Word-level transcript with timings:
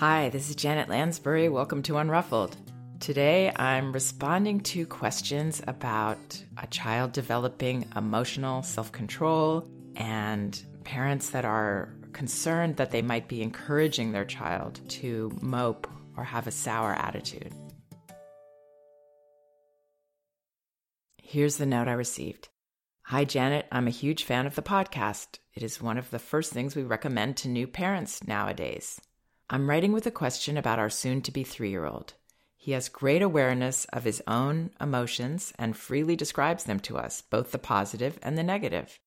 Hi, 0.00 0.28
this 0.28 0.50
is 0.50 0.56
Janet 0.56 0.90
Lansbury. 0.90 1.48
Welcome 1.48 1.82
to 1.84 1.94
Unruffled. 1.94 2.52
Today 3.00 3.50
I'm 3.56 3.94
responding 3.94 4.60
to 4.60 4.84
questions 4.84 5.62
about 5.66 6.44
a 6.58 6.66
child 6.66 7.12
developing 7.12 7.86
emotional 7.96 8.62
self 8.62 8.92
control 8.92 9.66
and 9.96 10.62
parents 10.84 11.30
that 11.30 11.46
are 11.46 11.94
concerned 12.12 12.76
that 12.76 12.90
they 12.90 13.00
might 13.00 13.26
be 13.26 13.40
encouraging 13.40 14.12
their 14.12 14.26
child 14.26 14.78
to 15.00 15.34
mope 15.40 15.88
or 16.14 16.24
have 16.24 16.46
a 16.46 16.50
sour 16.50 16.92
attitude. 16.92 17.54
Here's 21.22 21.56
the 21.56 21.64
note 21.64 21.88
I 21.88 21.92
received. 21.92 22.50
Hi, 23.04 23.24
Janet. 23.24 23.64
I'm 23.72 23.86
a 23.86 23.98
huge 24.02 24.24
fan 24.24 24.44
of 24.46 24.56
the 24.56 24.62
podcast. 24.62 25.38
It 25.54 25.62
is 25.62 25.80
one 25.80 25.96
of 25.96 26.10
the 26.10 26.18
first 26.18 26.52
things 26.52 26.76
we 26.76 26.82
recommend 26.82 27.38
to 27.38 27.48
new 27.48 27.66
parents 27.66 28.22
nowadays. 28.26 29.00
I'm 29.48 29.70
writing 29.70 29.92
with 29.92 30.06
a 30.06 30.10
question 30.10 30.56
about 30.56 30.80
our 30.80 30.90
soon 30.90 31.22
to 31.22 31.30
be 31.30 31.44
three 31.44 31.70
year 31.70 31.86
old. 31.86 32.14
He 32.56 32.72
has 32.72 32.88
great 32.88 33.22
awareness 33.22 33.84
of 33.92 34.02
his 34.02 34.20
own 34.26 34.72
emotions 34.80 35.52
and 35.56 35.76
freely 35.76 36.16
describes 36.16 36.64
them 36.64 36.80
to 36.80 36.98
us, 36.98 37.20
both 37.22 37.52
the 37.52 37.58
positive 37.58 38.18
and 38.22 38.36
the 38.36 38.42
negative. 38.42 38.98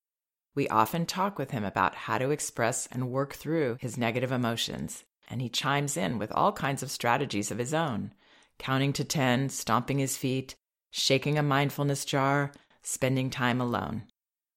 We 0.54 0.66
often 0.68 1.04
talk 1.04 1.38
with 1.38 1.50
him 1.50 1.62
about 1.62 1.94
how 1.94 2.16
to 2.16 2.30
express 2.30 2.88
and 2.90 3.10
work 3.10 3.34
through 3.34 3.76
his 3.80 3.98
negative 3.98 4.32
emotions, 4.32 5.04
and 5.28 5.42
he 5.42 5.50
chimes 5.50 5.98
in 5.98 6.18
with 6.18 6.32
all 6.32 6.52
kinds 6.52 6.82
of 6.82 6.90
strategies 6.90 7.50
of 7.50 7.58
his 7.58 7.74
own 7.74 8.12
counting 8.58 8.92
to 8.92 9.04
10, 9.04 9.48
stomping 9.48 9.98
his 9.98 10.18
feet, 10.18 10.54
shaking 10.90 11.38
a 11.38 11.42
mindfulness 11.42 12.04
jar, 12.04 12.52
spending 12.82 13.30
time 13.30 13.60
alone. 13.60 14.04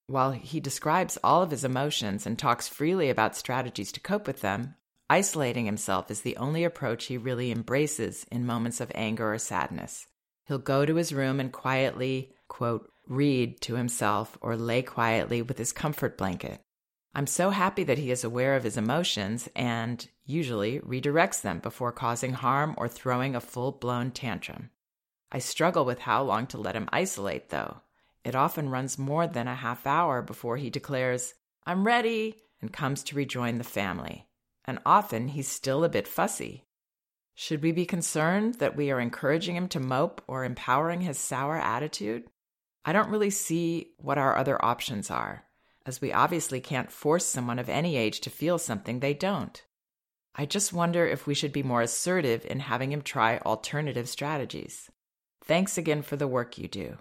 While 0.08 0.32
he 0.32 0.60
describes 0.60 1.18
all 1.24 1.42
of 1.42 1.52
his 1.52 1.64
emotions 1.64 2.26
and 2.26 2.38
talks 2.38 2.68
freely 2.68 3.10
about 3.10 3.38
strategies 3.38 3.94
to 3.94 4.02
cope 4.02 4.28
with 4.28 4.42
them, 4.42 4.76
Isolating 5.10 5.66
himself 5.66 6.10
is 6.10 6.22
the 6.22 6.38
only 6.38 6.64
approach 6.64 7.06
he 7.06 7.18
really 7.18 7.52
embraces 7.52 8.26
in 8.32 8.46
moments 8.46 8.80
of 8.80 8.92
anger 8.96 9.34
or 9.34 9.38
sadness. 9.38 10.08
He'll 10.46 10.60
go 10.60 10.86
to 10.86 10.96
his 10.96 11.14
room 11.14 11.40
and 11.40 11.52
quietly, 11.52 12.34
quote, 12.48 12.90
read 13.08 13.60
to 13.62 13.76
himself 13.76 14.38
or 14.42 14.56
lay 14.56 14.82
quietly 14.82 15.42
with 15.42 15.58
his 15.58 15.74
comfort 15.74 16.18
blanket. 16.18 16.62
I'm 17.14 17.28
so 17.28 17.50
happy 17.50 17.84
that 17.84 17.98
he 17.98 18.12
is 18.12 18.24
aware 18.24 18.56
of 18.56 18.64
his 18.64 18.78
emotions 18.78 19.50
and 19.56 20.08
usually 20.26 20.80
redirects 20.80 21.42
them 21.42 21.60
before 21.60 21.92
causing 21.92 22.34
harm 22.34 22.74
or 22.78 22.88
throwing 22.88 23.36
a 23.36 23.42
full 23.42 23.74
blown 23.74 24.12
tantrum. 24.12 24.70
I 25.32 25.40
struggle 25.40 25.86
with 25.86 26.00
how 26.00 26.24
long 26.24 26.48
to 26.48 26.58
let 26.58 26.76
him 26.76 26.90
isolate, 26.92 27.50
though. 27.50 27.82
It 28.24 28.36
often 28.36 28.70
runs 28.70 28.98
more 28.98 29.28
than 29.28 29.48
a 29.48 29.56
half 29.56 29.86
hour 29.86 30.22
before 30.22 30.58
he 30.58 30.70
declares, 30.70 31.34
I'm 31.66 31.86
ready, 31.86 32.38
and 32.62 32.72
comes 32.72 33.04
to 33.04 33.16
rejoin 33.16 33.58
the 33.58 33.64
family 33.64 34.28
and 34.66 34.80
often 34.86 35.30
he's 35.30 35.48
still 35.48 35.84
a 35.84 35.90
bit 35.90 36.08
fussy. 36.08 36.64
Should 37.36 37.64
we 37.64 37.72
be 37.72 37.86
concerned 37.86 38.56
that 38.56 38.76
we 38.76 38.92
are 38.92 39.00
encouraging 39.00 39.56
him 39.56 39.68
to 39.70 39.80
mope 39.80 40.22
or 40.28 40.46
empowering 40.46 41.02
his 41.02 41.18
sour 41.18 41.58
attitude? 41.58 42.26
I 42.86 42.94
don't 42.94 43.10
really 43.10 43.32
see 43.32 43.92
what 43.98 44.18
our 44.18 44.38
other 44.38 44.64
options 44.64 45.10
are, 45.10 45.46
as 45.86 46.00
we 46.00 46.14
obviously 46.14 46.62
can't 46.62 46.92
force 46.92 47.26
someone 47.26 47.60
of 47.60 47.70
any 47.70 47.96
age 47.98 48.22
to 48.22 48.30
feel 48.30 48.58
something 48.58 49.00
they 49.00 49.14
don't. 49.14 49.64
I 50.36 50.46
just 50.46 50.74
wonder 50.74 51.06
if 51.06 51.26
we 51.26 51.34
should 51.34 51.54
be 51.54 51.64
more 51.64 51.82
assertive 51.82 52.46
in 52.46 52.60
having 52.60 52.92
him 52.92 53.02
try 53.02 53.38
alternative 53.40 54.10
strategies. 54.10 54.90
Thanks 55.44 55.78
again 55.78 56.02
for 56.02 56.16
the 56.16 56.28
work 56.28 56.58
you 56.58 56.68
do. 56.68 56.98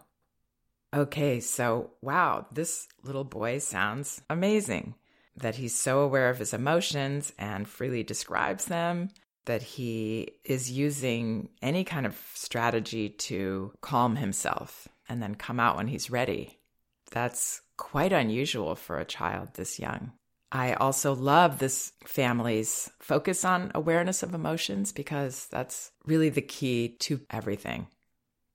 Okay, 0.95 1.41
so 1.41 1.93
wow, 2.03 2.47
this 2.53 2.89
little 3.03 3.25
boy 3.25 3.59
sounds 3.59 4.21
amazing 4.29 4.95
that 5.37 5.57
he's 5.57 5.75
so 5.75 6.01
aware 6.01 6.31
of 6.31 6.39
his 6.39 6.53
emotions 6.53 7.33
and 7.39 7.69
freely 7.69 8.03
describes 8.03 8.67
them, 8.67 9.11
that 9.45 9.63
he 9.63 10.31
is 10.45 10.71
using 10.71 11.49
any 11.61 11.85
kind 11.85 12.07
of 12.07 12.21
strategy 12.35 13.09
to 13.09 13.73
calm 13.81 14.17
himself 14.17 14.89
and 15.09 15.23
then 15.23 15.35
come 15.35 15.59
out 15.59 15.77
when 15.77 15.89
he's 15.89 16.11
ready. 16.11 16.59
That's 17.11 17.61
quite 17.77 18.13
unusual 18.13 18.75
for 18.75 18.99
a 18.99 19.05
child 19.05 19.55
this 19.55 19.79
young. 19.79 20.13
I 20.51 20.75
also 20.75 21.15
love 21.15 21.59
this 21.59 21.93
family's 22.05 22.91
focus 23.01 23.45
on 23.45 23.73
awareness 23.75 24.23
of 24.23 24.35
emotions 24.35 24.93
because 24.93 25.47
that's 25.51 25.91
really 26.05 26.29
the 26.29 26.43
key 26.43 26.97
to 27.01 27.21
everything. 27.31 27.87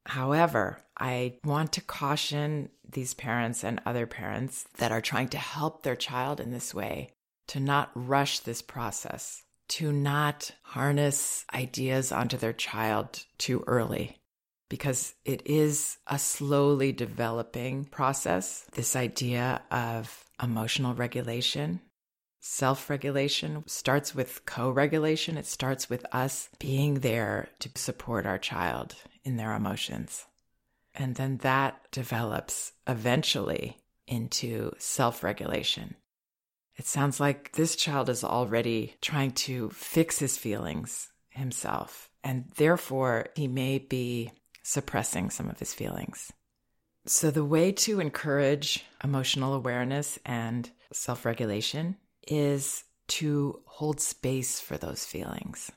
However, 0.05 0.79
I 0.99 1.37
want 1.43 1.73
to 1.73 1.81
caution 1.81 2.69
these 2.89 3.13
parents 3.13 3.63
and 3.63 3.81
other 3.85 4.07
parents 4.07 4.65
that 4.77 4.91
are 4.91 5.01
trying 5.01 5.29
to 5.29 5.37
help 5.37 5.83
their 5.83 5.95
child 5.95 6.39
in 6.39 6.51
this 6.51 6.73
way 6.73 7.11
to 7.47 7.59
not 7.59 7.91
rush 7.93 8.39
this 8.39 8.61
process, 8.61 9.43
to 9.69 9.91
not 9.91 10.51
harness 10.63 11.45
ideas 11.53 12.11
onto 12.11 12.37
their 12.37 12.53
child 12.53 13.23
too 13.37 13.63
early, 13.67 14.17
because 14.69 15.13
it 15.23 15.43
is 15.45 15.97
a 16.07 16.19
slowly 16.19 16.91
developing 16.91 17.85
process. 17.85 18.65
This 18.73 18.95
idea 18.95 19.61
of 19.71 20.25
emotional 20.41 20.93
regulation. 20.93 21.81
Self 22.39 22.89
regulation 22.89 23.63
starts 23.67 24.15
with 24.15 24.45
co 24.45 24.69
regulation. 24.69 25.37
It 25.37 25.45
starts 25.45 25.89
with 25.89 26.05
us 26.13 26.49
being 26.59 27.01
there 27.01 27.49
to 27.59 27.69
support 27.75 28.25
our 28.25 28.37
child 28.37 28.95
in 29.23 29.37
their 29.37 29.53
emotions. 29.53 30.25
And 30.97 31.15
then 31.15 31.37
that 31.37 31.79
develops 31.91 32.73
eventually 32.87 33.77
into 34.07 34.71
self 34.79 35.23
regulation. 35.23 35.95
It 36.75 36.85
sounds 36.85 37.19
like 37.19 37.53
this 37.53 37.75
child 37.75 38.09
is 38.09 38.23
already 38.23 38.95
trying 39.01 39.31
to 39.31 39.69
fix 39.69 40.19
his 40.19 40.37
feelings 40.37 41.09
himself, 41.29 42.09
and 42.23 42.49
therefore 42.57 43.27
he 43.35 43.47
may 43.47 43.77
be 43.77 44.31
suppressing 44.63 45.29
some 45.29 45.49
of 45.49 45.59
his 45.59 45.73
feelings. 45.73 46.31
So, 47.05 47.31
the 47.31 47.45
way 47.45 47.71
to 47.71 47.99
encourage 47.99 48.85
emotional 49.03 49.53
awareness 49.53 50.19
and 50.25 50.69
self 50.91 51.25
regulation 51.25 51.95
is 52.27 52.83
to 53.07 53.61
hold 53.65 54.01
space 54.01 54.59
for 54.59 54.77
those 54.77 55.05
feelings 55.05 55.71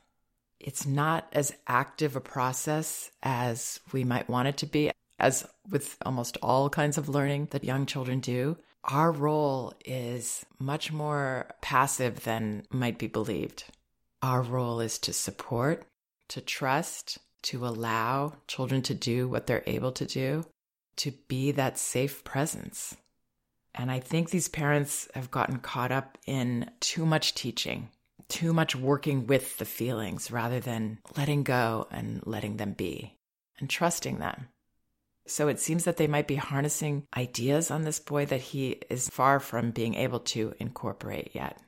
it's 0.63 0.85
not 0.85 1.27
as 1.33 1.53
active 1.67 2.15
a 2.15 2.21
process 2.21 3.11
as 3.23 3.79
we 3.91 4.03
might 4.03 4.29
want 4.29 4.47
it 4.47 4.57
to 4.57 4.65
be. 4.65 4.91
As 5.21 5.47
with 5.69 5.97
almost 6.03 6.37
all 6.41 6.67
kinds 6.67 6.97
of 6.97 7.07
learning 7.07 7.49
that 7.51 7.63
young 7.63 7.85
children 7.85 8.19
do, 8.19 8.57
our 8.83 9.11
role 9.11 9.73
is 9.85 10.43
much 10.57 10.91
more 10.91 11.47
passive 11.61 12.23
than 12.23 12.63
might 12.71 12.97
be 12.97 13.05
believed. 13.05 13.65
Our 14.23 14.41
role 14.41 14.79
is 14.79 14.97
to 14.99 15.13
support, 15.13 15.85
to 16.29 16.41
trust, 16.41 17.19
to 17.43 17.67
allow 17.67 18.33
children 18.47 18.81
to 18.81 18.95
do 18.95 19.27
what 19.27 19.45
they're 19.45 19.63
able 19.67 19.91
to 19.91 20.05
do, 20.05 20.43
to 20.97 21.11
be 21.27 21.51
that 21.51 21.77
safe 21.77 22.23
presence. 22.23 22.97
And 23.75 23.91
I 23.91 23.99
think 23.99 24.31
these 24.31 24.47
parents 24.47 25.07
have 25.13 25.29
gotten 25.29 25.59
caught 25.59 25.91
up 25.91 26.17
in 26.25 26.71
too 26.79 27.05
much 27.05 27.35
teaching 27.35 27.89
too 28.31 28.53
much 28.53 28.75
working 28.77 29.27
with 29.27 29.57
the 29.57 29.65
feelings 29.65 30.31
rather 30.31 30.61
than 30.61 30.97
letting 31.17 31.43
go 31.43 31.85
and 31.91 32.25
letting 32.25 32.55
them 32.55 32.71
be 32.71 33.13
and 33.59 33.69
trusting 33.69 34.19
them. 34.19 34.47
So 35.27 35.47
it 35.47 35.59
seems 35.59 35.85
that 35.85 35.97
they 35.97 36.07
might 36.07 36.27
be 36.27 36.35
harnessing 36.35 37.05
ideas 37.15 37.71
on 37.71 37.83
this 37.83 37.99
boy 37.99 38.25
that 38.25 38.41
he 38.41 38.81
is 38.89 39.09
far 39.09 39.39
from 39.39 39.71
being 39.71 39.95
able 39.95 40.19
to 40.19 40.53
incorporate 40.59 41.31
yet. 41.33 41.59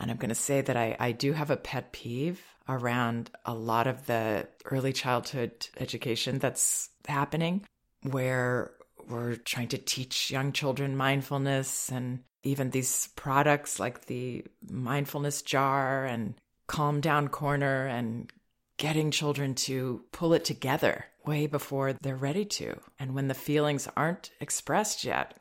And 0.00 0.10
I'm 0.10 0.16
going 0.16 0.30
to 0.30 0.34
say 0.34 0.60
that 0.60 0.76
I, 0.76 0.96
I 0.98 1.12
do 1.12 1.32
have 1.32 1.50
a 1.50 1.56
pet 1.56 1.92
peeve 1.92 2.42
around 2.68 3.30
a 3.44 3.54
lot 3.54 3.86
of 3.86 4.06
the 4.06 4.48
early 4.64 4.92
childhood 4.92 5.68
education 5.78 6.38
that's 6.38 6.88
happening 7.06 7.64
where 8.02 8.72
we're 9.08 9.36
trying 9.36 9.68
to 9.68 9.78
teach 9.78 10.30
young 10.30 10.52
children 10.52 10.96
mindfulness 10.96 11.90
and 11.90 12.20
even 12.42 12.70
these 12.70 13.08
products 13.16 13.78
like 13.78 14.06
the 14.06 14.44
mindfulness 14.68 15.42
jar 15.42 16.04
and 16.04 16.34
calm 16.66 17.00
down 17.00 17.28
corner 17.28 17.86
and 17.86 18.30
getting 18.76 19.10
children 19.10 19.54
to 19.54 20.04
pull 20.12 20.34
it 20.34 20.44
together 20.44 21.06
way 21.24 21.46
before 21.46 21.92
they're 21.92 22.16
ready 22.16 22.44
to 22.44 22.78
and 22.98 23.14
when 23.14 23.28
the 23.28 23.34
feelings 23.34 23.88
aren't 23.96 24.30
expressed 24.40 25.04
yet. 25.04 25.38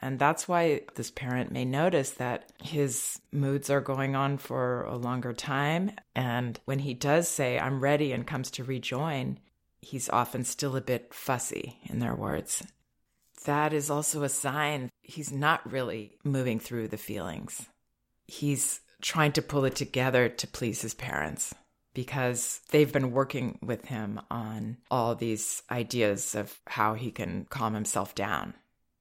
And 0.00 0.18
that's 0.18 0.46
why 0.46 0.82
this 0.94 1.10
parent 1.10 1.50
may 1.50 1.64
notice 1.64 2.10
that 2.12 2.52
his 2.62 3.18
moods 3.32 3.70
are 3.70 3.80
going 3.80 4.14
on 4.14 4.38
for 4.38 4.82
a 4.82 4.96
longer 4.96 5.32
time. 5.32 5.92
And 6.14 6.60
when 6.66 6.80
he 6.80 6.92
does 6.94 7.28
say, 7.28 7.58
I'm 7.58 7.80
ready, 7.80 8.12
and 8.12 8.26
comes 8.26 8.50
to 8.52 8.64
rejoin, 8.64 9.38
he's 9.80 10.10
often 10.10 10.44
still 10.44 10.76
a 10.76 10.82
bit 10.82 11.14
fussy 11.14 11.78
in 11.84 11.98
their 11.98 12.14
words 12.14 12.62
that 13.46 13.72
is 13.72 13.90
also 13.90 14.22
a 14.22 14.28
sign 14.28 14.90
he's 15.02 15.32
not 15.32 15.72
really 15.72 16.18
moving 16.24 16.60
through 16.60 16.88
the 16.88 16.96
feelings. 16.96 17.68
He's 18.26 18.80
trying 19.00 19.32
to 19.32 19.42
pull 19.42 19.64
it 19.64 19.76
together 19.76 20.28
to 20.28 20.46
please 20.46 20.82
his 20.82 20.94
parents 20.94 21.54
because 21.96 22.60
they've 22.72 22.92
been 22.92 23.10
working 23.10 23.58
with 23.62 23.86
him 23.86 24.20
on 24.30 24.76
all 24.90 25.14
these 25.14 25.62
ideas 25.70 26.34
of 26.34 26.60
how 26.66 26.92
he 26.92 27.10
can 27.10 27.46
calm 27.48 27.72
himself 27.72 28.14
down 28.14 28.52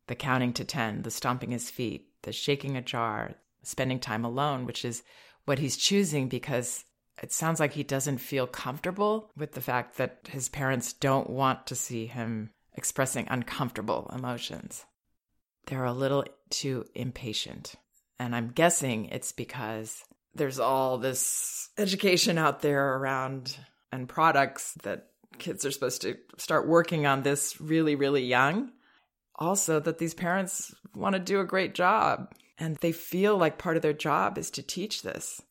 the 0.08 0.16
counting 0.16 0.54
to 0.54 0.64
10, 0.64 1.02
the 1.02 1.12
stomping 1.12 1.52
his 1.52 1.70
feet, 1.70 2.08
the 2.22 2.32
shaking 2.32 2.78
a 2.78 2.82
jar, 2.82 3.34
spending 3.64 4.00
time 4.00 4.24
alone, 4.24 4.66
which 4.66 4.86
is 4.86 5.04
what 5.44 5.60
he's 5.60 5.76
choosing 5.76 6.30
because 6.30 6.86
It 7.22 7.32
sounds 7.32 7.60
like 7.60 7.74
he 7.74 7.84
doesn't 7.84 8.18
feel 8.18 8.48
comfortable 8.48 9.32
with 9.38 9.54
the 9.54 9.62
fact 9.62 9.98
that 9.98 10.20
his 10.30 10.50
parents 10.50 10.94
don't 10.94 11.30
want 11.30 11.66
to 11.68 11.76
see 11.76 12.08
him 12.08 12.52
expressing 12.74 13.28
uncomfortable 13.30 14.12
emotions. 14.14 14.86
They're 15.68 15.86
a 15.86 15.94
little 15.94 16.26
too 16.50 16.86
impatient. 16.94 17.76
And 18.20 18.36
I'm 18.36 18.50
guessing 18.50 19.06
it's 19.06 19.32
because 19.32 20.04
there's 20.36 20.60
all 20.60 20.98
this 20.98 21.70
education 21.78 22.38
out 22.38 22.62
there 22.62 22.96
around 22.98 23.58
and 23.92 24.08
products 24.08 24.74
that 24.84 25.08
kids 25.40 25.66
are 25.66 25.72
supposed 25.72 26.02
to 26.02 26.18
start 26.38 26.68
working 26.68 27.06
on 27.06 27.24
this 27.24 27.60
really, 27.60 27.96
really 27.96 28.24
young. 28.24 28.72
Also, 29.38 29.80
that 29.80 29.98
these 29.98 30.14
parents 30.14 30.74
want 30.94 31.14
to 31.14 31.20
do 31.20 31.40
a 31.40 31.46
great 31.46 31.76
job 31.76 32.34
and 32.58 32.78
they 32.78 32.92
feel 32.92 33.38
like 33.38 33.58
part 33.58 33.76
of 33.76 33.82
their 33.82 33.94
job 33.94 34.38
is 34.38 34.50
to 34.52 34.64
teach 34.64 35.02
this. 35.02 35.42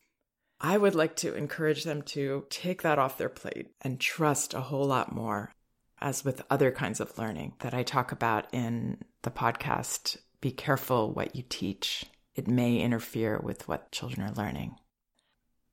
I 0.60 0.78
would 0.78 0.94
like 0.94 1.16
to 1.16 1.34
encourage 1.34 1.84
them 1.84 2.02
to 2.02 2.46
take 2.48 2.82
that 2.82 2.98
off 2.98 3.18
their 3.18 3.28
plate 3.28 3.72
and 3.82 4.00
trust 4.00 4.54
a 4.54 4.60
whole 4.60 4.86
lot 4.86 5.14
more, 5.14 5.52
as 6.00 6.24
with 6.24 6.42
other 6.48 6.70
kinds 6.70 7.00
of 7.00 7.18
learning 7.18 7.54
that 7.60 7.74
I 7.74 7.82
talk 7.82 8.12
about 8.12 8.46
in 8.52 8.98
the 9.22 9.30
podcast. 9.30 10.16
Be 10.40 10.50
careful 10.50 11.12
what 11.12 11.36
you 11.36 11.42
teach, 11.46 12.06
it 12.34 12.48
may 12.48 12.78
interfere 12.78 13.38
with 13.38 13.68
what 13.68 13.92
children 13.92 14.26
are 14.26 14.34
learning. 14.34 14.76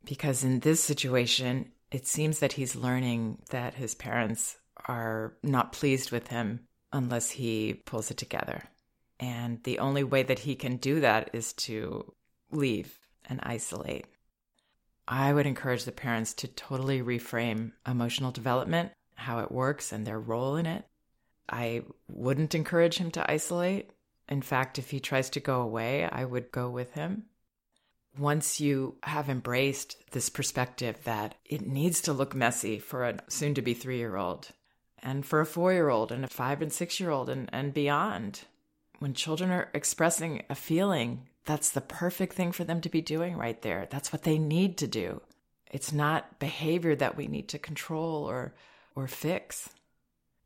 Because 0.04 0.44
in 0.44 0.60
this 0.60 0.84
situation, 0.84 1.72
it 1.92 2.08
seems 2.08 2.40
that 2.40 2.54
he's 2.54 2.76
learning 2.76 3.40
that 3.50 3.76
his 3.76 3.96
parents 3.96 4.58
are 4.88 5.34
not 5.44 5.74
pleased 5.74 6.12
with 6.12 6.30
him 6.30 6.62
unless 6.92 7.32
he 7.32 7.82
pulls 7.86 8.12
it 8.12 8.18
together. 8.18 8.64
And 9.20 9.64
the 9.64 9.80
only 9.80 10.04
way 10.04 10.24
that 10.24 10.40
he 10.40 10.56
can 10.56 10.78
do 10.78 11.02
that 11.02 11.30
is 11.34 11.54
to 11.54 12.12
leave 12.52 12.98
and 13.30 13.40
isolate. 13.44 14.06
I 15.08 15.34
would 15.34 15.46
encourage 15.46 15.84
the 15.84 15.92
parents 15.92 16.34
to 16.36 16.48
totally 16.48 17.02
reframe 17.02 17.74
emotional 17.86 18.32
development, 18.32 18.92
how 19.16 19.40
it 19.40 19.52
works, 19.52 19.92
and 19.92 20.06
their 20.06 20.20
role 20.20 20.56
in 20.56 20.66
it. 20.66 20.86
I 21.50 21.84
wouldn't 22.08 22.56
encourage 22.56 22.98
him 22.98 23.12
to 23.12 23.32
isolate. 23.32 23.92
In 24.32 24.42
fact, 24.42 24.80
if 24.80 24.92
he 24.92 25.02
tries 25.02 25.30
to 25.32 25.42
go 25.42 25.62
away, 25.62 26.06
I 26.06 26.24
would 26.24 26.54
go 26.54 26.70
with 26.70 26.94
him. 26.94 27.26
Once 28.18 28.62
you 28.62 28.96
have 29.04 29.30
embraced 29.30 29.98
this 30.12 30.30
perspective 30.30 30.98
that 31.04 31.36
it 31.46 31.68
needs 31.68 32.00
to 32.02 32.14
look 32.14 32.34
messy 32.34 32.80
for 32.80 33.04
a 33.04 33.18
soon 33.28 33.54
to 33.56 33.62
be 33.62 33.74
three 33.74 33.98
year 33.98 34.16
old, 34.16 34.48
and 35.00 35.26
for 35.26 35.42
a 35.42 35.46
four 35.46 35.74
year 35.74 35.90
old, 35.90 36.14
and 36.14 36.24
a 36.24 36.30
five 36.30 36.62
and 36.62 36.72
six 36.72 36.98
year 36.98 37.10
old, 37.10 37.30
and, 37.30 37.50
and 37.52 37.74
beyond, 37.74 38.44
when 39.00 39.14
children 39.14 39.52
are 39.52 39.70
expressing 39.74 40.44
a 40.50 40.56
feeling, 40.56 41.28
that's 41.44 41.72
the 41.72 41.82
perfect 41.82 42.34
thing 42.34 42.54
for 42.54 42.64
them 42.64 42.80
to 42.80 42.90
be 42.90 43.02
doing 43.02 43.36
right 43.36 43.62
there. 43.62 43.86
That's 43.90 44.14
what 44.14 44.24
they 44.24 44.38
need 44.38 44.78
to 44.78 44.88
do. 44.88 45.22
It's 45.70 45.92
not 45.92 46.40
behavior 46.40 46.96
that 46.96 47.18
we 47.18 47.28
need 47.28 47.50
to 47.50 47.60
control 47.60 48.24
or 48.30 48.54
or 48.96 49.08
fix. 49.08 49.70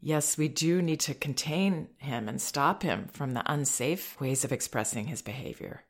Yes, 0.01 0.37
we 0.37 0.47
do 0.47 0.81
need 0.81 0.99
to 1.01 1.13
contain 1.13 1.89
him 1.97 2.29
and 2.29 2.41
stop 2.41 2.83
him 2.83 3.07
from 3.11 3.33
the 3.33 3.43
unsafe 3.51 4.19
ways 4.19 4.43
of 4.43 4.51
expressing 4.51 5.07
his 5.07 5.21
behavior. 5.21 5.83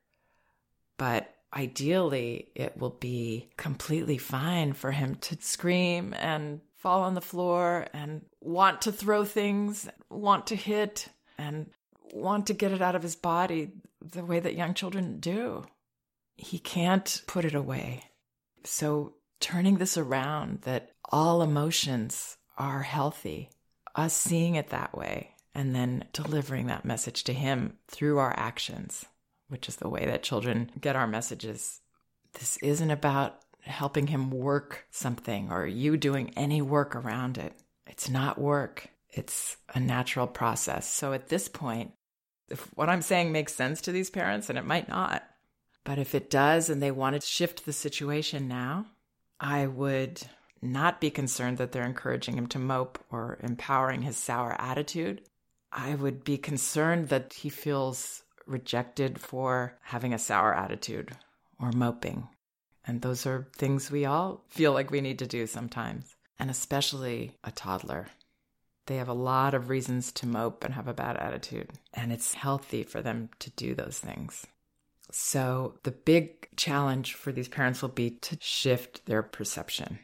But 0.96 1.34
ideally, 1.54 2.48
it 2.54 2.76
will 2.78 2.90
be 2.90 3.50
completely 3.56 4.18
fine 4.18 4.72
for 4.72 4.92
him 4.92 5.16
to 5.16 5.36
scream 5.40 6.14
and 6.18 6.60
fall 6.74 7.02
on 7.02 7.14
the 7.14 7.20
floor 7.20 7.86
and 7.92 8.22
want 8.40 8.82
to 8.82 8.92
throw 8.92 9.24
things, 9.24 9.88
want 10.08 10.46
to 10.48 10.56
hit, 10.56 11.08
and 11.38 11.70
want 12.12 12.46
to 12.46 12.54
get 12.54 12.72
it 12.72 12.82
out 12.82 12.94
of 12.94 13.02
his 13.02 13.16
body 13.16 13.72
the 14.00 14.24
way 14.24 14.40
that 14.40 14.54
young 14.54 14.74
children 14.74 15.18
do. 15.18 15.64
He 16.36 16.58
can't 16.58 17.22
put 17.26 17.44
it 17.44 17.54
away. 17.54 18.04
So, 18.64 19.14
turning 19.40 19.76
this 19.76 19.96
around 19.96 20.62
that 20.62 20.90
all 21.10 21.42
emotions 21.42 22.36
are 22.58 22.82
healthy, 22.82 23.50
us 23.96 24.14
seeing 24.14 24.54
it 24.54 24.68
that 24.68 24.96
way, 24.96 25.34
and 25.54 25.74
then 25.74 26.04
delivering 26.12 26.66
that 26.66 26.84
message 26.84 27.24
to 27.24 27.32
him 27.32 27.78
through 27.88 28.18
our 28.18 28.34
actions, 28.36 29.06
which 29.48 29.68
is 29.68 29.76
the 29.76 29.88
way 29.88 30.04
that 30.06 30.22
children 30.22 30.70
get 30.80 30.96
our 30.96 31.06
messages. 31.06 31.80
This 32.34 32.58
isn't 32.58 32.90
about 32.90 33.40
helping 33.62 34.06
him 34.06 34.30
work 34.30 34.86
something 34.90 35.50
or 35.50 35.66
you 35.66 35.96
doing 35.96 36.30
any 36.36 36.62
work 36.62 36.94
around 36.94 37.38
it. 37.38 37.54
It's 37.86 38.08
not 38.08 38.38
work. 38.38 38.88
It's 39.10 39.56
a 39.74 39.80
natural 39.80 40.26
process. 40.26 40.86
So 40.86 41.12
at 41.12 41.28
this 41.28 41.48
point, 41.48 41.92
if 42.48 42.60
what 42.74 42.88
I'm 42.88 43.02
saying 43.02 43.32
makes 43.32 43.54
sense 43.54 43.80
to 43.82 43.92
these 43.92 44.10
parents, 44.10 44.50
and 44.50 44.58
it 44.58 44.66
might 44.66 44.88
not, 44.88 45.24
but 45.84 45.98
if 45.98 46.14
it 46.14 46.30
does 46.30 46.68
and 46.68 46.82
they 46.82 46.90
want 46.90 47.20
to 47.20 47.26
shift 47.26 47.64
the 47.64 47.72
situation 47.72 48.46
now, 48.46 48.86
I 49.40 49.66
would 49.66 50.22
not 50.66 51.00
be 51.00 51.10
concerned 51.10 51.58
that 51.58 51.72
they're 51.72 51.84
encouraging 51.84 52.36
him 52.36 52.46
to 52.48 52.58
mope 52.58 52.98
or 53.10 53.38
empowering 53.42 54.02
his 54.02 54.16
sour 54.16 54.54
attitude. 54.58 55.22
I 55.72 55.94
would 55.94 56.24
be 56.24 56.38
concerned 56.38 57.08
that 57.08 57.32
he 57.34 57.48
feels 57.48 58.22
rejected 58.46 59.20
for 59.20 59.78
having 59.82 60.14
a 60.14 60.18
sour 60.18 60.54
attitude 60.54 61.12
or 61.60 61.72
moping. 61.72 62.28
And 62.86 63.02
those 63.02 63.26
are 63.26 63.48
things 63.56 63.90
we 63.90 64.04
all 64.04 64.44
feel 64.48 64.72
like 64.72 64.90
we 64.90 65.00
need 65.00 65.18
to 65.18 65.26
do 65.26 65.46
sometimes, 65.46 66.14
and 66.38 66.50
especially 66.50 67.36
a 67.42 67.50
toddler. 67.50 68.06
They 68.86 68.96
have 68.96 69.08
a 69.08 69.14
lot 69.14 69.54
of 69.54 69.68
reasons 69.68 70.12
to 70.12 70.26
mope 70.26 70.62
and 70.62 70.74
have 70.74 70.86
a 70.86 70.94
bad 70.94 71.16
attitude, 71.16 71.72
and 71.92 72.12
it's 72.12 72.34
healthy 72.34 72.84
for 72.84 73.02
them 73.02 73.30
to 73.40 73.50
do 73.50 73.74
those 73.74 73.98
things. 73.98 74.46
So, 75.10 75.74
the 75.82 75.90
big 75.90 76.48
challenge 76.56 77.14
for 77.14 77.32
these 77.32 77.48
parents 77.48 77.82
will 77.82 77.88
be 77.88 78.10
to 78.10 78.38
shift 78.40 79.06
their 79.06 79.22
perception. 79.22 79.98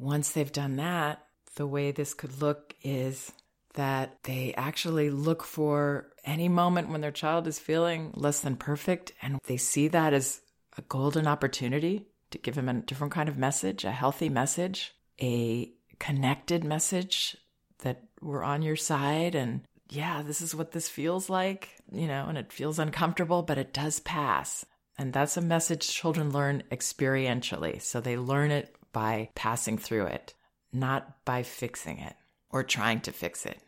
Once 0.00 0.30
they've 0.32 0.52
done 0.52 0.76
that, 0.76 1.26
the 1.56 1.66
way 1.66 1.92
this 1.92 2.14
could 2.14 2.40
look 2.40 2.74
is 2.82 3.32
that 3.74 4.16
they 4.24 4.54
actually 4.56 5.10
look 5.10 5.44
for 5.44 6.10
any 6.24 6.48
moment 6.48 6.88
when 6.88 7.02
their 7.02 7.10
child 7.10 7.46
is 7.46 7.58
feeling 7.58 8.10
less 8.14 8.40
than 8.40 8.56
perfect, 8.56 9.12
and 9.20 9.38
they 9.46 9.58
see 9.58 9.88
that 9.88 10.14
as 10.14 10.40
a 10.78 10.82
golden 10.82 11.26
opportunity 11.26 12.06
to 12.30 12.38
give 12.38 12.54
them 12.54 12.68
a 12.68 12.74
different 12.80 13.12
kind 13.12 13.28
of 13.28 13.36
message, 13.36 13.84
a 13.84 13.90
healthy 13.90 14.30
message, 14.30 14.94
a 15.20 15.70
connected 15.98 16.64
message 16.64 17.36
that 17.80 18.04
we're 18.22 18.42
on 18.42 18.62
your 18.62 18.76
side 18.76 19.34
and 19.34 19.60
yeah, 19.90 20.22
this 20.22 20.40
is 20.40 20.54
what 20.54 20.70
this 20.72 20.88
feels 20.88 21.28
like, 21.28 21.70
you 21.92 22.06
know, 22.06 22.26
and 22.28 22.38
it 22.38 22.52
feels 22.52 22.78
uncomfortable, 22.78 23.42
but 23.42 23.58
it 23.58 23.74
does 23.74 23.98
pass. 24.00 24.64
And 24.96 25.12
that's 25.12 25.36
a 25.36 25.42
message 25.42 25.88
children 25.88 26.30
learn 26.30 26.62
experientially. 26.70 27.82
So 27.82 28.00
they 28.00 28.16
learn 28.16 28.52
it 28.52 28.76
by 28.92 29.30
passing 29.34 29.78
through 29.78 30.06
it, 30.06 30.34
not 30.72 31.24
by 31.24 31.42
fixing 31.42 31.98
it 31.98 32.14
or 32.50 32.62
trying 32.62 33.00
to 33.00 33.12
fix 33.12 33.46
it. 33.46 33.60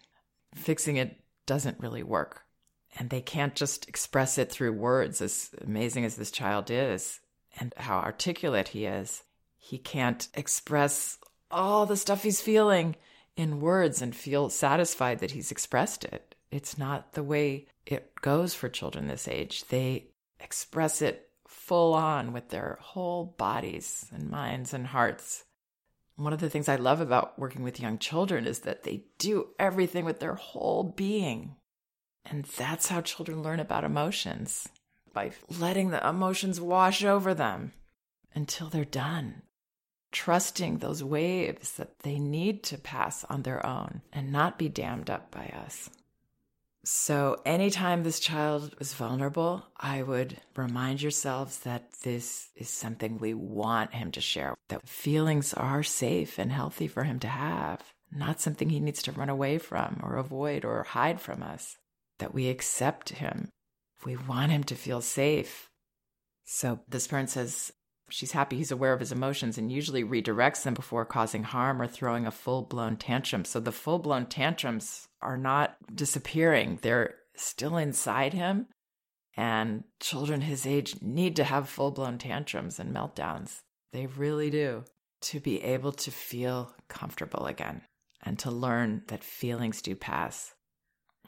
Fixing 0.54 0.96
it 0.96 1.20
doesn't 1.46 1.80
really 1.80 2.02
work. 2.02 2.42
And 2.98 3.08
they 3.08 3.22
can't 3.22 3.54
just 3.54 3.88
express 3.88 4.36
it 4.36 4.50
through 4.50 4.72
words, 4.72 5.22
as 5.22 5.50
amazing 5.64 6.04
as 6.04 6.16
this 6.16 6.30
child 6.30 6.70
is 6.70 7.20
and 7.58 7.72
how 7.76 7.98
articulate 7.98 8.68
he 8.68 8.84
is. 8.84 9.22
He 9.56 9.78
can't 9.78 10.28
express 10.34 11.18
all 11.50 11.86
the 11.86 11.96
stuff 11.96 12.22
he's 12.22 12.40
feeling 12.40 12.96
in 13.36 13.60
words 13.60 14.02
and 14.02 14.14
feel 14.14 14.50
satisfied 14.50 15.20
that 15.20 15.30
he's 15.30 15.50
expressed 15.50 16.04
it. 16.04 16.34
It's 16.50 16.76
not 16.76 17.12
the 17.12 17.22
way 17.22 17.66
it 17.86 18.12
goes 18.20 18.54
for 18.54 18.68
children 18.68 19.06
this 19.06 19.26
age. 19.26 19.64
They 19.68 20.08
express 20.38 21.00
it 21.00 21.30
full 21.66 21.94
on 21.94 22.32
with 22.32 22.48
their 22.48 22.78
whole 22.80 23.34
bodies 23.38 24.06
and 24.12 24.30
minds 24.30 24.74
and 24.74 24.86
hearts. 24.86 25.44
One 26.16 26.32
of 26.32 26.40
the 26.40 26.50
things 26.50 26.68
I 26.68 26.76
love 26.76 27.00
about 27.00 27.38
working 27.38 27.62
with 27.62 27.80
young 27.80 27.98
children 27.98 28.46
is 28.46 28.60
that 28.60 28.82
they 28.82 29.04
do 29.18 29.48
everything 29.58 30.04
with 30.04 30.20
their 30.20 30.34
whole 30.34 30.82
being. 30.82 31.56
And 32.24 32.44
that's 32.44 32.88
how 32.88 33.00
children 33.00 33.42
learn 33.42 33.60
about 33.60 33.84
emotions 33.84 34.68
by 35.12 35.32
letting 35.58 35.90
the 35.90 36.06
emotions 36.06 36.60
wash 36.60 37.04
over 37.04 37.34
them 37.34 37.72
until 38.34 38.68
they're 38.68 38.84
done 38.84 39.42
trusting 40.12 40.78
those 40.78 41.02
waves 41.02 41.72
that 41.72 41.98
they 42.00 42.18
need 42.18 42.62
to 42.62 42.78
pass 42.78 43.24
on 43.24 43.42
their 43.42 43.64
own 43.66 44.02
and 44.12 44.30
not 44.30 44.58
be 44.58 44.68
dammed 44.68 45.10
up 45.10 45.30
by 45.30 45.46
us. 45.66 45.90
So, 46.84 47.40
anytime 47.46 48.02
this 48.02 48.18
child 48.18 48.74
was 48.80 48.92
vulnerable, 48.94 49.64
I 49.76 50.02
would 50.02 50.38
remind 50.56 51.00
yourselves 51.00 51.60
that 51.60 51.92
this 52.02 52.48
is 52.56 52.68
something 52.70 53.18
we 53.18 53.34
want 53.34 53.94
him 53.94 54.10
to 54.12 54.20
share, 54.20 54.56
that 54.68 54.88
feelings 54.88 55.54
are 55.54 55.84
safe 55.84 56.40
and 56.40 56.50
healthy 56.50 56.88
for 56.88 57.04
him 57.04 57.20
to 57.20 57.28
have, 57.28 57.92
not 58.10 58.40
something 58.40 58.68
he 58.68 58.80
needs 58.80 59.00
to 59.02 59.12
run 59.12 59.28
away 59.28 59.58
from 59.58 60.00
or 60.02 60.16
avoid 60.16 60.64
or 60.64 60.82
hide 60.82 61.20
from 61.20 61.44
us, 61.44 61.76
that 62.18 62.34
we 62.34 62.48
accept 62.48 63.10
him. 63.10 63.48
We 64.04 64.16
want 64.16 64.50
him 64.50 64.64
to 64.64 64.74
feel 64.74 65.02
safe. 65.02 65.68
So, 66.44 66.80
this 66.88 67.06
parent 67.06 67.30
says, 67.30 67.72
She's 68.12 68.32
happy 68.32 68.58
he's 68.58 68.70
aware 68.70 68.92
of 68.92 69.00
his 69.00 69.10
emotions 69.10 69.56
and 69.56 69.72
usually 69.72 70.04
redirects 70.04 70.64
them 70.64 70.74
before 70.74 71.06
causing 71.06 71.44
harm 71.44 71.80
or 71.80 71.86
throwing 71.86 72.26
a 72.26 72.30
full 72.30 72.60
blown 72.60 72.98
tantrum. 72.98 73.46
So 73.46 73.58
the 73.58 73.72
full 73.72 73.98
blown 73.98 74.26
tantrums 74.26 75.08
are 75.22 75.38
not 75.38 75.76
disappearing, 75.94 76.78
they're 76.82 77.14
still 77.36 77.78
inside 77.78 78.34
him. 78.34 78.66
And 79.34 79.84
children 79.98 80.42
his 80.42 80.66
age 80.66 81.00
need 81.00 81.36
to 81.36 81.44
have 81.44 81.70
full 81.70 81.90
blown 81.90 82.18
tantrums 82.18 82.78
and 82.78 82.94
meltdowns. 82.94 83.60
They 83.94 84.06
really 84.06 84.50
do. 84.50 84.84
to 85.22 85.40
be 85.40 85.62
able 85.62 85.92
to 85.92 86.10
feel 86.10 86.74
comfortable 86.88 87.46
again 87.46 87.80
and 88.22 88.38
to 88.40 88.50
learn 88.50 89.04
that 89.06 89.24
feelings 89.24 89.80
do 89.80 89.94
pass. 89.94 90.52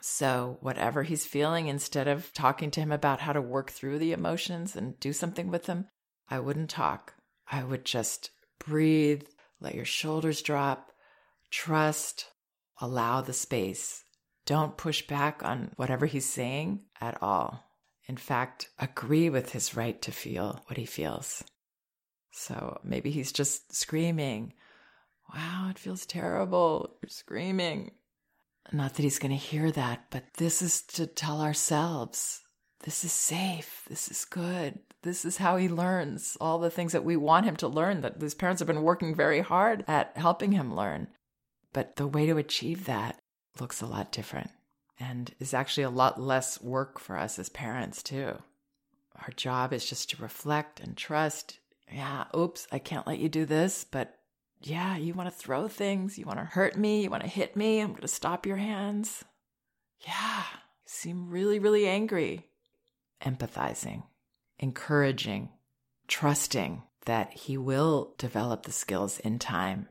So, 0.02 0.58
whatever 0.60 1.04
he's 1.04 1.24
feeling, 1.24 1.68
instead 1.68 2.08
of 2.08 2.30
talking 2.34 2.70
to 2.72 2.80
him 2.80 2.92
about 2.92 3.20
how 3.20 3.32
to 3.32 3.40
work 3.40 3.70
through 3.70 4.00
the 4.00 4.12
emotions 4.12 4.76
and 4.76 4.98
do 5.00 5.14
something 5.14 5.48
with 5.48 5.64
them, 5.64 5.86
I 6.28 6.40
wouldn't 6.40 6.71
talk. 6.71 7.14
I 7.50 7.64
would 7.64 7.85
just 7.85 8.31
breathe, 8.59 9.25
let 9.61 9.75
your 9.75 9.85
shoulders 9.85 10.43
drop, 10.43 10.93
trust, 11.50 12.26
allow 12.81 13.21
the 13.21 13.33
space. 13.33 14.04
Don't 14.47 14.76
push 14.76 15.07
back 15.07 15.43
on 15.45 15.73
whatever 15.76 16.07
he's 16.07 16.28
saying 16.28 16.83
at 17.00 17.23
all. 17.23 17.64
In 18.07 18.16
fact, 18.16 18.69
agree 18.78 19.31
with 19.31 19.52
his 19.52 19.76
right 19.76 20.00
to 20.02 20.12
feel 20.12 20.62
what 20.66 20.76
he 20.76 20.85
feels. 20.85 21.43
So 22.33 22.81
maybe 22.85 23.11
he's 23.11 23.33
just 23.33 23.75
screaming, 23.75 24.52
Wow, 25.33 25.69
it 25.71 25.78
feels 25.78 26.07
terrible. 26.07 26.97
You're 27.02 27.09
screaming. 27.09 27.93
Not 28.73 28.95
that 28.95 29.02
he's 29.02 29.19
going 29.19 29.31
to 29.31 29.37
hear 29.37 29.71
that, 29.73 30.07
but 30.11 30.25
this 30.35 30.62
is 30.62 30.83
to 30.83 31.07
tell 31.07 31.40
ourselves 31.40 32.40
this 32.84 33.02
is 33.02 33.12
safe. 33.12 33.82
This 33.88 34.08
is 34.08 34.24
good. 34.24 34.78
This 35.02 35.24
is 35.24 35.38
how 35.38 35.56
he 35.56 35.68
learns 35.68 36.36
all 36.40 36.58
the 36.58 36.70
things 36.70 36.92
that 36.92 37.04
we 37.04 37.16
want 37.16 37.46
him 37.46 37.56
to 37.56 37.68
learn, 37.68 38.02
that 38.02 38.20
his 38.20 38.34
parents 38.34 38.60
have 38.60 38.66
been 38.66 38.82
working 38.82 39.14
very 39.14 39.40
hard 39.40 39.84
at 39.88 40.16
helping 40.16 40.52
him 40.52 40.74
learn. 40.74 41.08
But 41.72 41.96
the 41.96 42.06
way 42.06 42.26
to 42.26 42.36
achieve 42.36 42.84
that 42.84 43.18
looks 43.58 43.80
a 43.80 43.86
lot 43.86 44.12
different 44.12 44.50
and 45.00 45.34
is 45.40 45.54
actually 45.54 45.84
a 45.84 45.90
lot 45.90 46.20
less 46.20 46.60
work 46.60 47.00
for 47.00 47.16
us 47.16 47.38
as 47.38 47.48
parents, 47.48 48.02
too. 48.02 48.36
Our 49.16 49.30
job 49.34 49.72
is 49.72 49.88
just 49.88 50.10
to 50.10 50.22
reflect 50.22 50.80
and 50.80 50.96
trust. 50.96 51.58
Yeah, 51.90 52.24
oops, 52.36 52.66
I 52.70 52.78
can't 52.78 53.06
let 53.06 53.18
you 53.18 53.28
do 53.28 53.46
this, 53.46 53.84
but 53.84 54.18
yeah, 54.60 54.96
you 54.96 55.14
want 55.14 55.28
to 55.28 55.34
throw 55.34 55.68
things, 55.68 56.18
you 56.18 56.26
want 56.26 56.38
to 56.38 56.44
hurt 56.44 56.76
me, 56.76 57.02
you 57.02 57.10
want 57.10 57.22
to 57.22 57.28
hit 57.28 57.56
me, 57.56 57.80
I'm 57.80 57.90
going 57.90 58.02
to 58.02 58.08
stop 58.08 58.46
your 58.46 58.56
hands. 58.56 59.24
Yeah, 60.06 60.42
you 60.52 60.86
seem 60.86 61.30
really, 61.30 61.58
really 61.58 61.86
angry. 61.86 62.46
Empathizing, 63.23 64.04
encouraging, 64.59 65.50
trusting 66.09 66.83
that 67.06 67.33
he 67.33 67.56
will 67.56 68.14
develop 68.18 68.64
the 68.64 68.73
skills 68.73 69.18
in 69.21 69.38
time 69.38 69.88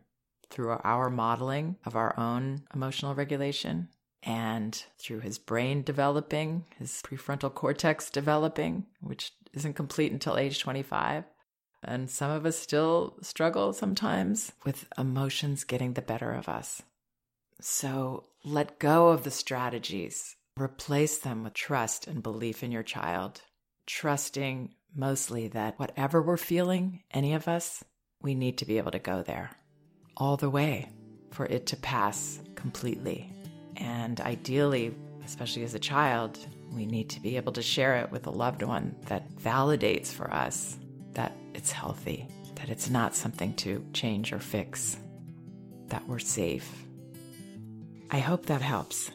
through 0.50 0.77
our 0.84 1.10
modeling 1.10 1.77
of 1.86 1.96
our 1.96 2.18
own 2.20 2.63
emotional 2.74 3.15
regulation 3.15 3.89
and 4.22 4.86
through 5.00 5.20
his 5.20 5.38
brain 5.38 5.84
developing, 5.84 6.65
his 6.77 7.01
prefrontal 7.03 7.53
cortex 7.53 8.10
developing, 8.10 8.86
which 9.01 9.34
isn't 9.53 9.74
complete 9.74 10.12
until 10.12 10.38
age 10.38 10.60
25. 10.60 11.25
And 11.84 12.10
some 12.10 12.32
of 12.32 12.46
us 12.46 12.58
still 12.58 13.18
struggle 13.22 13.74
sometimes 13.74 14.53
with 14.63 14.88
emotions 14.98 15.65
getting 15.65 15.94
the 15.94 16.01
better 16.01 16.32
of 16.32 16.48
us. 16.48 16.82
So 17.60 18.25
let 18.46 18.80
go 18.80 19.10
of 19.10 19.24
the 19.24 19.32
strategies, 19.32 20.36
replace 20.60 21.19
them 21.19 21.43
with 21.43 21.53
trust 21.53 22.07
and 22.07 22.22
belief 22.22 22.63
in 22.63 22.72
your 22.72 22.83
child, 22.83 23.41
trusting 23.86 24.74
mostly 24.95 25.48
that 25.50 25.79
whatever 25.79 26.22
we're 26.22 26.38
feeling, 26.38 27.01
any 27.12 27.33
of 27.33 27.48
us, 27.48 27.83
we 28.22 28.36
need 28.36 28.57
to 28.60 28.65
be 28.65 28.77
able 28.77 28.91
to 28.91 29.00
go 29.00 29.24
there 29.24 29.51
all 30.15 30.38
the 30.38 30.50
way 30.50 30.89
for 31.31 31.45
it 31.45 31.65
to 31.67 31.77
pass 31.77 32.39
completely. 32.55 33.31
And 33.77 34.22
ideally, 34.22 34.95
especially 35.25 35.63
as 35.63 35.74
a 35.74 35.79
child, 35.79 36.38
we 36.72 36.86
need 36.86 37.10
to 37.10 37.19
be 37.19 37.38
able 37.38 37.53
to 37.53 37.62
share 37.62 37.98
it 37.98 38.12
with 38.12 38.27
a 38.27 38.31
loved 38.31 38.62
one 38.62 38.95
that 39.07 39.36
validates 39.36 40.07
for 40.07 40.31
us 40.31 40.77
that 41.13 41.36
it's 41.53 41.72
healthy, 41.72 42.27
that 42.55 42.69
it's 42.69 42.89
not 42.89 43.15
something 43.15 43.53
to 43.55 43.83
change 43.93 44.31
or 44.31 44.39
fix, 44.39 44.98
that 45.88 46.07
we're 46.07 46.19
safe. 46.19 46.86
I 48.12 48.19
hope 48.19 48.45
that 48.48 48.62
helps. 48.62 49.12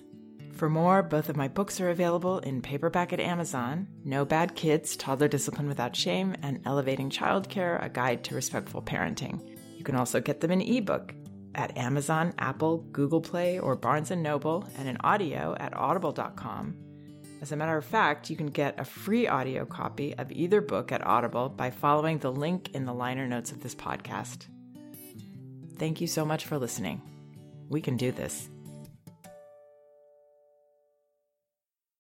For 0.59 0.69
more, 0.69 1.03
both 1.05 1.29
of 1.29 1.37
my 1.37 1.47
books 1.47 1.81
are 1.81 1.89
available 1.89 2.41
in 2.41 2.61
paperback 2.61 3.13
at 3.13 3.21
Amazon 3.21 3.87
No 4.05 4.25
Bad 4.25 4.57
Kids, 4.57 4.97
Toddler 4.97 5.29
Discipline 5.29 5.69
Without 5.69 5.95
Shame, 5.95 6.35
and 6.43 6.61
Elevating 6.67 7.11
Childcare 7.11 7.83
A 7.83 7.89
Guide 7.89 8.25
to 8.25 8.35
Respectful 8.35 8.83
Parenting. 8.83 9.41
You 9.77 9.85
can 9.85 9.95
also 9.95 10.21
get 10.21 10.41
them 10.41 10.51
in 10.51 10.61
ebook 10.61 11.15
at 11.55 11.79
Amazon, 11.79 12.35
Apple, 12.39 12.79
Google 12.91 13.21
Play, 13.21 13.61
or 13.61 13.77
Barnes 13.77 14.11
& 14.11 14.17
Noble, 14.17 14.69
and 14.77 14.89
in 14.89 14.97
audio 15.01 15.57
at 15.59 15.77
audible.com 15.77 16.75
as 17.41 17.53
a 17.53 17.57
matter 17.57 17.77
of 17.77 17.85
fact, 17.85 18.31
you 18.31 18.37
can 18.37 18.49
get 18.49 18.81
a 18.81 18.85
free 18.85 19.29
audio 19.29 19.65
copy 19.65 20.15
of 20.17 20.33
either 20.33 20.61
book 20.61 20.91
at 20.91 21.07
Audible 21.07 21.49
by 21.49 21.71
following 21.71 22.19
the 22.19 22.33
link 22.33 22.75
in 22.75 22.85
the 22.85 22.93
liner 22.93 23.29
notes 23.29 23.53
of 23.53 23.63
this 23.63 23.75
podcast. 23.75 24.47
Thank 25.79 26.01
you 26.01 26.09
so 26.09 26.25
much 26.25 26.47
for 26.47 26.59
listening. 26.59 27.01
We 27.69 27.81
can 27.81 27.97
do 27.97 28.11
this. 28.11 28.49